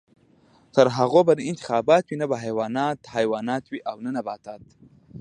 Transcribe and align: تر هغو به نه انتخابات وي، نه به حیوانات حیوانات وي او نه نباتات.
تر 0.75 0.87
هغو 0.97 1.21
به 1.27 1.33
نه 1.37 1.41
انتخابات 1.51 2.03
وي، 2.07 2.15
نه 2.21 2.25
به 2.31 2.37
حیوانات 2.45 2.99
حیوانات 3.15 3.63
وي 3.71 3.79
او 3.89 3.97
نه 4.05 4.11
نباتات. 4.17 4.65